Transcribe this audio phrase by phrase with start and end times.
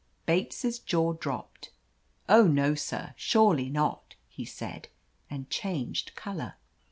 [0.25, 1.69] Bates' jaw dropped.
[2.27, 3.13] "Oh, no, sir.
[3.17, 4.87] Surely not!" he said,
[5.29, 6.55] and changed color.